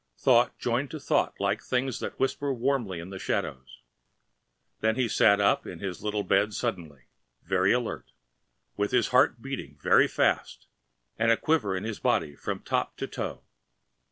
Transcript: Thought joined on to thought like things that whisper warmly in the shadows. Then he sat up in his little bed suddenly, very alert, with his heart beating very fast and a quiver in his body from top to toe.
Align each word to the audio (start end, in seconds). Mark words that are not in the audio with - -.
Thought 0.17 0.57
joined 0.57 0.85
on 0.85 0.89
to 0.89 0.99
thought 0.99 1.39
like 1.39 1.61
things 1.61 1.99
that 1.99 2.19
whisper 2.19 2.51
warmly 2.51 2.99
in 2.99 3.11
the 3.11 3.19
shadows. 3.19 3.83
Then 4.79 4.95
he 4.95 5.07
sat 5.07 5.39
up 5.39 5.67
in 5.67 5.77
his 5.77 6.01
little 6.03 6.23
bed 6.23 6.55
suddenly, 6.55 7.03
very 7.43 7.71
alert, 7.71 8.09
with 8.75 8.89
his 8.89 9.09
heart 9.09 9.43
beating 9.43 9.77
very 9.79 10.07
fast 10.07 10.65
and 11.19 11.29
a 11.31 11.37
quiver 11.37 11.77
in 11.77 11.83
his 11.83 11.99
body 11.99 12.35
from 12.35 12.61
top 12.63 12.97
to 12.97 13.05
toe. 13.05 13.43